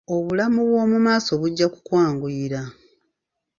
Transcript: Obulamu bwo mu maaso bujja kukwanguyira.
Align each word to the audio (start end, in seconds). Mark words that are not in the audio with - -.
Obulamu 0.15 0.59
bwo 0.69 0.83
mu 0.91 0.97
maaso 1.05 1.31
bujja 1.41 1.67
kukwanguyira. 1.73 2.61